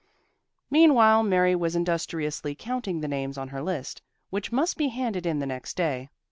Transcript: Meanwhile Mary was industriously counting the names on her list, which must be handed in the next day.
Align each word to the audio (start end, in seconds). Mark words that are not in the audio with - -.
Meanwhile 0.71 1.21
Mary 1.21 1.53
was 1.55 1.75
industriously 1.75 2.55
counting 2.55 3.01
the 3.01 3.07
names 3.07 3.37
on 3.37 3.49
her 3.49 3.61
list, 3.61 4.01
which 4.31 4.51
must 4.51 4.75
be 4.75 4.87
handed 4.87 5.27
in 5.27 5.37
the 5.37 5.45
next 5.45 5.77
day. 5.77 6.09